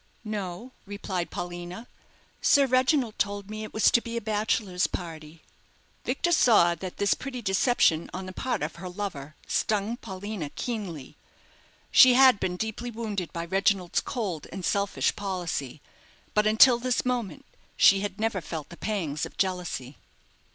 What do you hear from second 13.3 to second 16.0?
by Reginald's cold and selfish policy;